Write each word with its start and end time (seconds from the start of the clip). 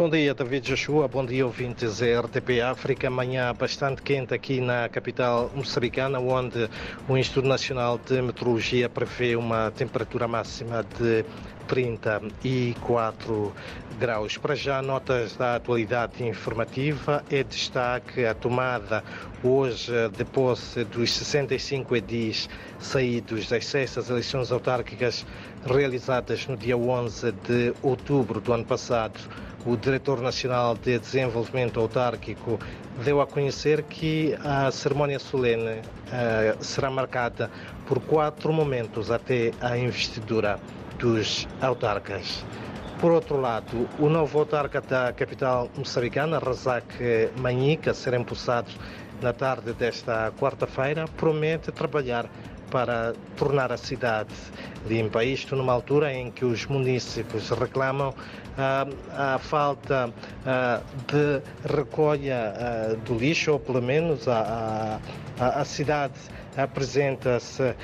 Bom 0.00 0.08
dia, 0.08 0.32
David 0.32 0.66
Joshua. 0.66 1.06
Bom 1.08 1.26
dia, 1.26 1.44
ouvintes 1.44 1.98
da 1.98 2.20
RTP 2.22 2.62
África. 2.62 3.08
Amanhã 3.08 3.52
bastante 3.52 4.00
quente 4.00 4.32
aqui 4.32 4.58
na 4.58 4.88
capital 4.88 5.50
moçambicana, 5.54 6.18
onde 6.18 6.70
o 7.06 7.18
Instituto 7.18 7.46
Nacional 7.46 7.98
de 7.98 8.22
Meteorologia 8.22 8.88
prevê 8.88 9.36
uma 9.36 9.70
temperatura 9.70 10.26
máxima 10.26 10.82
de 10.98 11.22
34 11.68 13.52
graus. 13.98 14.38
Para 14.38 14.54
já, 14.54 14.80
notas 14.80 15.36
da 15.36 15.56
atualidade 15.56 16.24
informativa. 16.26 17.22
É 17.30 17.44
destaque 17.44 18.24
a 18.24 18.32
tomada 18.32 19.04
hoje 19.44 19.92
de 20.16 20.24
posse 20.24 20.82
dos 20.82 21.12
65 21.12 21.94
edis 21.94 22.48
saídos 22.78 23.48
das 23.50 23.66
sextas 23.66 24.08
eleições 24.08 24.50
autárquicas 24.50 25.26
realizadas 25.64 26.46
no 26.46 26.56
dia 26.56 26.76
11 26.76 27.32
de 27.32 27.74
outubro 27.82 28.40
do 28.40 28.52
ano 28.52 28.64
passado 28.64 29.18
o 29.66 29.76
Diretor 29.76 30.20
Nacional 30.22 30.74
de 30.74 30.98
Desenvolvimento 30.98 31.80
Autárquico 31.80 32.58
deu 33.04 33.20
a 33.20 33.26
conhecer 33.26 33.82
que 33.82 34.34
a 34.42 34.70
cerimónia 34.70 35.18
solene 35.18 35.80
uh, 35.80 36.64
será 36.64 36.90
marcada 36.90 37.50
por 37.86 38.00
quatro 38.00 38.52
momentos 38.52 39.10
até 39.10 39.52
a 39.60 39.76
investidura 39.76 40.58
dos 40.98 41.46
autarcas. 41.60 42.44
Por 43.00 43.12
outro 43.12 43.40
lado, 43.40 43.88
o 43.98 44.08
novo 44.08 44.38
autarca 44.38 44.80
da 44.80 45.12
capital 45.12 45.70
moçambicana, 45.76 46.38
Razak 46.38 47.30
Manhica, 47.38 47.92
a 47.92 47.94
ser 47.94 48.14
empossado 48.14 48.70
na 49.22 49.32
tarde 49.32 49.72
desta 49.72 50.32
quarta-feira, 50.38 51.06
promete 51.16 51.72
trabalhar 51.72 52.30
para 52.70 53.14
tornar 53.36 53.72
a 53.72 53.76
cidade 53.76 54.34
limpa. 54.86 55.24
Isto 55.24 55.56
numa 55.56 55.72
altura 55.72 56.12
em 56.12 56.30
que 56.30 56.44
os 56.44 56.66
municípios 56.66 57.50
reclamam 57.50 58.14
a 59.16 59.38
falta 59.38 60.12
de 61.06 61.72
recolha 61.72 62.96
do 63.04 63.14
lixo, 63.14 63.52
ou 63.52 63.58
pelo 63.58 63.80
menos 63.80 64.28
a, 64.28 65.00
a, 65.38 65.60
a 65.60 65.64
cidade 65.64 66.14
apresenta-se 66.56 67.62
uh, 67.62 67.74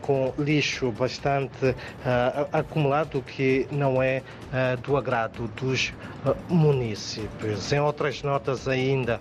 com 0.00 0.32
lixo 0.38 0.90
bastante 0.92 1.66
uh, 1.66 2.48
acumulado, 2.52 3.22
que 3.22 3.66
não 3.70 4.02
é 4.02 4.22
uh, 4.52 4.80
do 4.80 4.96
agrado 4.96 5.48
dos 5.48 5.92
municípios. 6.48 7.72
Em 7.72 7.80
outras 7.80 8.22
notas 8.22 8.66
ainda, 8.66 9.20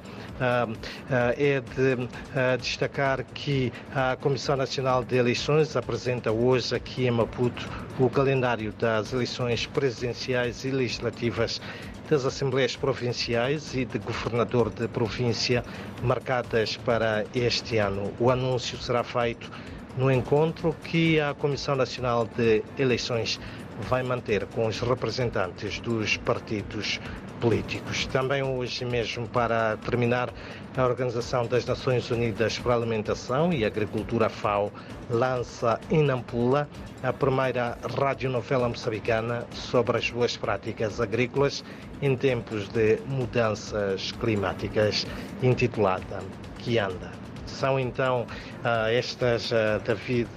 é 1.38 1.62
de 1.62 2.58
destacar 2.58 3.24
que 3.24 3.72
a 3.94 4.16
Comissão 4.16 4.56
Nacional 4.56 5.04
de 5.04 5.16
Eleições 5.16 5.76
apresenta 5.76 6.32
hoje 6.32 6.76
aqui 6.76 7.06
em 7.06 7.12
Maputo 7.16 7.68
o 7.98 8.10
calendário 8.10 8.74
das 8.74 9.14
eleições 9.14 9.66
presidenciais 9.66 10.66
e 10.66 10.70
legislativas 10.70 11.62
das 12.10 12.26
Assembleias 12.26 12.76
Provinciais 12.76 13.74
e 13.74 13.86
de 13.86 13.98
Governador 14.00 14.70
de 14.70 14.88
Província 14.88 15.64
marcadas 16.04 16.78
para 16.78 17.26
este 17.34 17.78
ano. 17.78 18.14
O 18.20 18.30
anúncio 18.30 18.78
será 18.78 19.04
feito 19.04 19.50
no 19.98 20.12
encontro 20.12 20.76
que 20.84 21.20
a 21.20 21.34
Comissão 21.34 21.76
Nacional 21.76 22.28
de 22.38 22.62
Eleições 22.78 23.40
vai 23.82 24.04
manter 24.04 24.46
com 24.48 24.68
os 24.68 24.80
representantes 24.80 25.80
dos 25.80 26.18
partidos 26.18 27.00
políticos. 27.40 28.06
Também 28.08 28.42
hoje 28.42 28.86
mesmo, 28.86 29.28
para 29.28 29.78
terminar, 29.78 30.34
a 30.78 30.84
Organização 30.84 31.46
das 31.46 31.66
Nações 31.66 32.10
Unidas 32.12 32.60
para 32.60 32.74
a 32.74 32.78
Alimentação 32.78 33.54
e 33.54 33.64
Agricultura 33.64 34.30
FAO 34.30 34.72
lança 35.10 35.80
em 35.90 36.04
Nampula 36.04 36.68
a 37.04 37.14
primeira 37.14 37.78
radionovela 37.98 38.68
moçambicana 38.68 39.46
sobre 39.52 39.98
as 39.98 40.10
boas 40.10 40.36
práticas 40.36 41.00
agrícolas 41.00 41.64
em 42.02 42.16
tempos 42.16 42.68
de 42.70 42.98
mudanças 43.06 44.12
climáticas, 44.14 45.06
intitulada 45.42 46.20
Que 46.58 46.80
Anda. 46.80 47.12
São 47.56 47.80
então 47.80 48.28
ah, 48.64 48.92
estas, 48.92 49.54
ah, 49.54 49.80
David, 49.86 50.28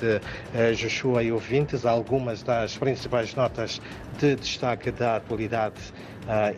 ah, 0.55 0.73
Joshua 0.73 1.23
e 1.23 1.33
ouvintes, 1.33 1.85
algumas 1.85 2.45
das 2.45 2.77
principais 2.77 3.35
notas 3.35 3.81
de 4.19 4.37
destaque 4.37 4.91
da 4.91 5.17
atualidade 5.17 5.81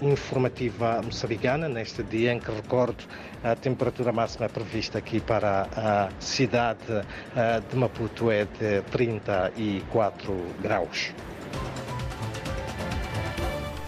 informativa 0.02 1.00
moçambicana, 1.00 1.68
neste 1.68 2.02
dia 2.02 2.32
em 2.32 2.40
que 2.40 2.50
recordo 2.50 3.04
a 3.44 3.54
temperatura 3.54 4.10
máxima 4.10 4.48
prevista 4.48 4.98
aqui 4.98 5.20
para 5.20 5.68
a 5.76 6.08
cidade 6.18 6.80
de 7.70 7.76
Maputo 7.76 8.32
é 8.32 8.46
de 8.46 8.82
34 8.90 10.34
graus. 10.60 11.14